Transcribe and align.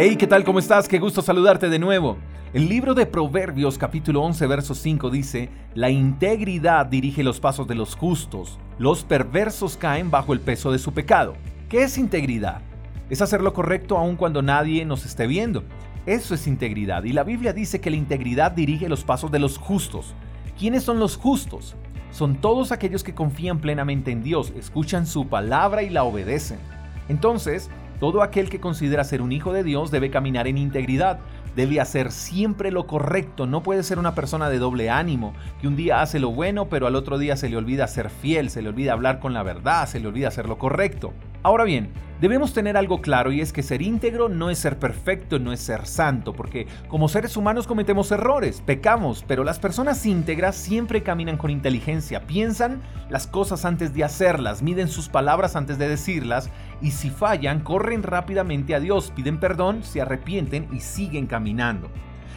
Hey, 0.00 0.14
¿qué 0.14 0.28
tal? 0.28 0.44
¿Cómo 0.44 0.60
estás? 0.60 0.86
Qué 0.86 1.00
gusto 1.00 1.22
saludarte 1.22 1.68
de 1.68 1.80
nuevo. 1.80 2.18
El 2.52 2.68
libro 2.68 2.94
de 2.94 3.04
Proverbios 3.04 3.78
capítulo 3.78 4.22
11 4.22 4.46
verso 4.46 4.76
5 4.76 5.10
dice, 5.10 5.48
La 5.74 5.90
integridad 5.90 6.86
dirige 6.86 7.24
los 7.24 7.40
pasos 7.40 7.66
de 7.66 7.74
los 7.74 7.96
justos, 7.96 8.60
los 8.78 9.02
perversos 9.02 9.76
caen 9.76 10.08
bajo 10.08 10.32
el 10.32 10.38
peso 10.38 10.70
de 10.70 10.78
su 10.78 10.92
pecado. 10.92 11.34
¿Qué 11.68 11.82
es 11.82 11.98
integridad? 11.98 12.60
Es 13.10 13.22
hacer 13.22 13.42
lo 13.42 13.52
correcto 13.52 13.98
aun 13.98 14.14
cuando 14.14 14.40
nadie 14.40 14.84
nos 14.84 15.04
esté 15.04 15.26
viendo. 15.26 15.64
Eso 16.06 16.32
es 16.32 16.46
integridad 16.46 17.02
y 17.02 17.12
la 17.12 17.24
Biblia 17.24 17.52
dice 17.52 17.80
que 17.80 17.90
la 17.90 17.96
integridad 17.96 18.52
dirige 18.52 18.88
los 18.88 19.02
pasos 19.02 19.32
de 19.32 19.40
los 19.40 19.58
justos. 19.58 20.14
¿Quiénes 20.56 20.84
son 20.84 21.00
los 21.00 21.16
justos? 21.16 21.74
Son 22.12 22.36
todos 22.36 22.70
aquellos 22.70 23.02
que 23.02 23.16
confían 23.16 23.58
plenamente 23.58 24.12
en 24.12 24.22
Dios, 24.22 24.52
escuchan 24.56 25.08
su 25.08 25.26
palabra 25.26 25.82
y 25.82 25.90
la 25.90 26.04
obedecen. 26.04 26.60
Entonces, 27.08 27.68
todo 28.00 28.22
aquel 28.22 28.48
que 28.48 28.60
considera 28.60 29.04
ser 29.04 29.22
un 29.22 29.32
hijo 29.32 29.52
de 29.52 29.64
Dios 29.64 29.90
debe 29.90 30.10
caminar 30.10 30.46
en 30.46 30.58
integridad, 30.58 31.18
debe 31.56 31.80
hacer 31.80 32.12
siempre 32.12 32.70
lo 32.70 32.86
correcto, 32.86 33.46
no 33.46 33.62
puede 33.62 33.82
ser 33.82 33.98
una 33.98 34.14
persona 34.14 34.48
de 34.48 34.58
doble 34.58 34.90
ánimo, 34.90 35.34
que 35.60 35.66
un 35.66 35.76
día 35.76 36.00
hace 36.00 36.20
lo 36.20 36.30
bueno 36.30 36.68
pero 36.68 36.86
al 36.86 36.94
otro 36.94 37.18
día 37.18 37.36
se 37.36 37.48
le 37.48 37.56
olvida 37.56 37.86
ser 37.88 38.10
fiel, 38.10 38.50
se 38.50 38.62
le 38.62 38.68
olvida 38.68 38.92
hablar 38.92 39.18
con 39.18 39.34
la 39.34 39.42
verdad, 39.42 39.86
se 39.88 39.98
le 39.98 40.06
olvida 40.06 40.28
hacer 40.28 40.48
lo 40.48 40.58
correcto. 40.58 41.12
Ahora 41.48 41.64
bien, 41.64 41.88
debemos 42.20 42.52
tener 42.52 42.76
algo 42.76 43.00
claro 43.00 43.32
y 43.32 43.40
es 43.40 43.54
que 43.54 43.62
ser 43.62 43.80
íntegro 43.80 44.28
no 44.28 44.50
es 44.50 44.58
ser 44.58 44.78
perfecto, 44.78 45.38
no 45.38 45.50
es 45.50 45.60
ser 45.60 45.86
santo, 45.86 46.34
porque 46.34 46.66
como 46.88 47.08
seres 47.08 47.38
humanos 47.38 47.66
cometemos 47.66 48.12
errores, 48.12 48.62
pecamos, 48.66 49.24
pero 49.26 49.44
las 49.44 49.58
personas 49.58 50.04
íntegras 50.04 50.56
siempre 50.56 51.02
caminan 51.02 51.38
con 51.38 51.50
inteligencia, 51.50 52.26
piensan 52.26 52.82
las 53.08 53.26
cosas 53.26 53.64
antes 53.64 53.94
de 53.94 54.04
hacerlas, 54.04 54.60
miden 54.60 54.88
sus 54.88 55.08
palabras 55.08 55.56
antes 55.56 55.78
de 55.78 55.88
decirlas 55.88 56.50
y 56.82 56.90
si 56.90 57.08
fallan, 57.08 57.60
corren 57.60 58.02
rápidamente 58.02 58.74
a 58.74 58.80
Dios, 58.80 59.10
piden 59.16 59.40
perdón, 59.40 59.82
se 59.82 60.02
arrepienten 60.02 60.68
y 60.70 60.80
siguen 60.80 61.26
caminando. 61.26 61.88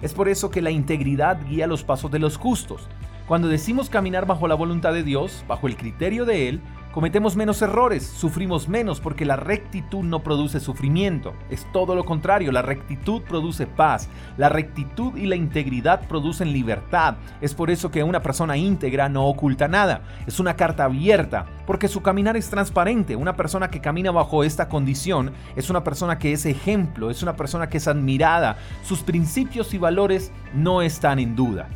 Es 0.00 0.14
por 0.14 0.30
eso 0.30 0.48
que 0.48 0.62
la 0.62 0.70
integridad 0.70 1.38
guía 1.46 1.66
los 1.66 1.84
pasos 1.84 2.10
de 2.10 2.20
los 2.20 2.38
justos. 2.38 2.88
Cuando 3.28 3.48
decimos 3.48 3.90
caminar 3.90 4.26
bajo 4.26 4.48
la 4.48 4.54
voluntad 4.54 4.94
de 4.94 5.02
Dios, 5.02 5.44
bajo 5.46 5.66
el 5.66 5.76
criterio 5.76 6.24
de 6.24 6.48
Él, 6.48 6.62
cometemos 6.94 7.34
menos 7.34 7.60
errores, 7.60 8.06
sufrimos 8.06 8.68
menos 8.68 9.00
porque 9.00 9.24
la 9.24 9.34
rectitud 9.34 10.04
no 10.04 10.22
produce 10.22 10.60
sufrimiento. 10.60 11.34
Es 11.50 11.66
todo 11.72 11.96
lo 11.96 12.04
contrario, 12.04 12.52
la 12.52 12.62
rectitud 12.62 13.20
produce 13.22 13.66
paz, 13.66 14.08
la 14.36 14.48
rectitud 14.48 15.16
y 15.16 15.26
la 15.26 15.34
integridad 15.34 16.06
producen 16.06 16.52
libertad. 16.52 17.16
Es 17.40 17.52
por 17.52 17.72
eso 17.72 17.90
que 17.90 18.04
una 18.04 18.22
persona 18.22 18.56
íntegra 18.56 19.08
no 19.08 19.26
oculta 19.26 19.66
nada, 19.66 20.02
es 20.28 20.38
una 20.38 20.54
carta 20.54 20.84
abierta, 20.84 21.46
porque 21.66 21.88
su 21.88 22.00
caminar 22.00 22.36
es 22.36 22.48
transparente. 22.48 23.16
Una 23.16 23.34
persona 23.34 23.70
que 23.70 23.80
camina 23.80 24.12
bajo 24.12 24.44
esta 24.44 24.68
condición 24.68 25.32
es 25.56 25.70
una 25.70 25.82
persona 25.82 26.20
que 26.20 26.32
es 26.32 26.46
ejemplo, 26.46 27.10
es 27.10 27.24
una 27.24 27.34
persona 27.34 27.68
que 27.68 27.78
es 27.78 27.88
admirada, 27.88 28.56
sus 28.84 29.00
principios 29.00 29.74
y 29.74 29.78
valores 29.78 30.30
no 30.54 30.80
están 30.80 31.18
en 31.18 31.34
duda. 31.34 31.66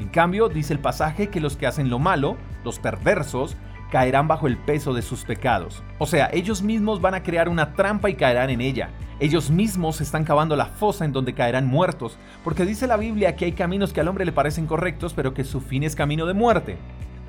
En 0.00 0.08
cambio, 0.08 0.48
dice 0.48 0.72
el 0.72 0.80
pasaje 0.80 1.28
que 1.28 1.40
los 1.40 1.56
que 1.56 1.68
hacen 1.68 1.88
lo 1.88 2.00
malo, 2.00 2.36
los 2.64 2.80
perversos, 2.80 3.56
caerán 3.94 4.26
bajo 4.26 4.48
el 4.48 4.56
peso 4.56 4.92
de 4.92 5.02
sus 5.02 5.22
pecados. 5.22 5.80
O 5.98 6.06
sea, 6.06 6.28
ellos 6.32 6.62
mismos 6.62 7.00
van 7.00 7.14
a 7.14 7.22
crear 7.22 7.48
una 7.48 7.74
trampa 7.74 8.10
y 8.10 8.14
caerán 8.14 8.50
en 8.50 8.60
ella. 8.60 8.90
Ellos 9.20 9.52
mismos 9.52 10.00
están 10.00 10.24
cavando 10.24 10.56
la 10.56 10.66
fosa 10.66 11.04
en 11.04 11.12
donde 11.12 11.32
caerán 11.32 11.68
muertos, 11.68 12.18
porque 12.42 12.64
dice 12.64 12.88
la 12.88 12.96
Biblia 12.96 13.36
que 13.36 13.44
hay 13.44 13.52
caminos 13.52 13.92
que 13.92 14.00
al 14.00 14.08
hombre 14.08 14.24
le 14.24 14.32
parecen 14.32 14.66
correctos, 14.66 15.14
pero 15.14 15.32
que 15.32 15.44
su 15.44 15.60
fin 15.60 15.84
es 15.84 15.94
camino 15.94 16.26
de 16.26 16.34
muerte. 16.34 16.76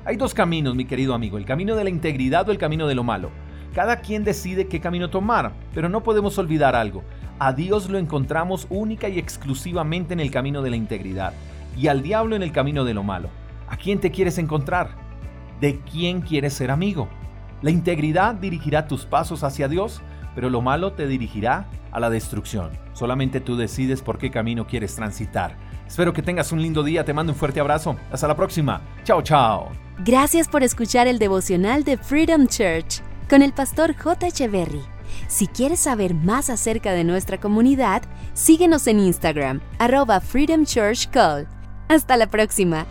Hay 0.04 0.16
dos 0.16 0.34
caminos, 0.34 0.74
mi 0.74 0.86
querido 0.86 1.14
amigo, 1.14 1.38
el 1.38 1.44
camino 1.44 1.76
de 1.76 1.84
la 1.84 1.90
integridad 1.90 2.48
o 2.48 2.50
el 2.50 2.58
camino 2.58 2.88
de 2.88 2.96
lo 2.96 3.04
malo. 3.04 3.30
Cada 3.72 4.00
quien 4.00 4.24
decide 4.24 4.66
qué 4.66 4.80
camino 4.80 5.08
tomar, 5.08 5.52
pero 5.72 5.88
no 5.88 6.02
podemos 6.02 6.36
olvidar 6.36 6.74
algo. 6.74 7.04
A 7.38 7.52
Dios 7.52 7.88
lo 7.88 7.96
encontramos 7.96 8.66
única 8.70 9.08
y 9.08 9.20
exclusivamente 9.20 10.14
en 10.14 10.18
el 10.18 10.32
camino 10.32 10.62
de 10.62 10.70
la 10.70 10.76
integridad, 10.76 11.32
y 11.78 11.86
al 11.86 12.02
diablo 12.02 12.34
en 12.34 12.42
el 12.42 12.50
camino 12.50 12.84
de 12.84 12.94
lo 12.94 13.04
malo. 13.04 13.28
¿A 13.68 13.76
quién 13.76 14.00
te 14.00 14.10
quieres 14.10 14.38
encontrar? 14.38 15.05
De 15.60 15.80
quién 15.80 16.20
quieres 16.20 16.54
ser 16.54 16.70
amigo. 16.70 17.08
La 17.62 17.70
integridad 17.70 18.34
dirigirá 18.34 18.86
tus 18.86 19.06
pasos 19.06 19.42
hacia 19.42 19.68
Dios, 19.68 20.02
pero 20.34 20.50
lo 20.50 20.60
malo 20.60 20.92
te 20.92 21.06
dirigirá 21.06 21.68
a 21.90 22.00
la 22.00 22.10
destrucción. 22.10 22.70
Solamente 22.92 23.40
tú 23.40 23.56
decides 23.56 24.02
por 24.02 24.18
qué 24.18 24.30
camino 24.30 24.66
quieres 24.66 24.94
transitar. 24.94 25.56
Espero 25.86 26.12
que 26.12 26.22
tengas 26.22 26.52
un 26.52 26.60
lindo 26.60 26.82
día, 26.82 27.04
te 27.04 27.14
mando 27.14 27.32
un 27.32 27.38
fuerte 27.38 27.60
abrazo. 27.60 27.96
Hasta 28.10 28.28
la 28.28 28.36
próxima. 28.36 28.82
Chao, 29.04 29.22
chao. 29.22 29.70
Gracias 30.04 30.48
por 30.48 30.62
escuchar 30.62 31.06
el 31.06 31.18
devocional 31.18 31.84
de 31.84 31.96
Freedom 31.96 32.46
Church 32.46 33.00
con 33.30 33.42
el 33.42 33.52
pastor 33.52 33.96
J. 33.96 34.26
Echeverry. 34.26 34.82
Si 35.28 35.46
quieres 35.46 35.80
saber 35.80 36.14
más 36.14 36.50
acerca 36.50 36.92
de 36.92 37.04
nuestra 37.04 37.38
comunidad, 37.38 38.02
síguenos 38.34 38.86
en 38.86 39.00
Instagram, 39.00 39.60
arroba 39.78 40.20
Freedom 40.20 40.64
Church 40.64 41.08
Call. 41.10 41.48
Hasta 41.88 42.16
la 42.16 42.26
próxima. 42.26 42.84